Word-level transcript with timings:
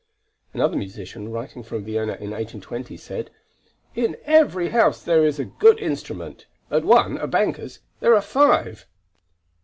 Another 0.51 0.75
musician, 0.75 1.29
writing 1.31 1.61
from 1.61 1.85
Vienna 1.85 2.13
in 2.13 2.31
1820, 2.31 2.97
said: 2.97 3.29
"In 3.93 4.17
every 4.25 4.69
house 4.69 5.03
there 5.03 5.23
is 5.23 5.37
a 5.37 5.45
good 5.45 5.77
instrument; 5.79 6.47
at 6.71 6.83
one, 6.83 7.17
a 7.19 7.27
banker's, 7.27 7.81
there 7.99 8.15
are 8.15 8.21
five." 8.23 8.87